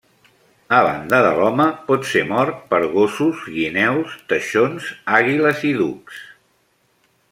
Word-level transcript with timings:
A 0.77 0.77
banda 0.85 1.19
de 1.25 1.33
l'home, 1.39 1.67
pot 1.91 2.09
ser 2.13 2.23
mort 2.31 2.65
per 2.73 2.81
gossos, 2.95 3.45
guineus, 3.59 4.19
teixons, 4.35 4.91
àguiles 5.21 5.67
i 5.73 5.79
ducs. 5.83 6.23